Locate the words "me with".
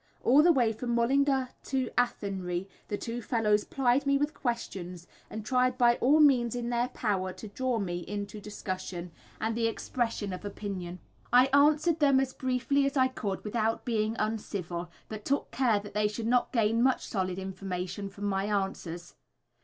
4.07-4.33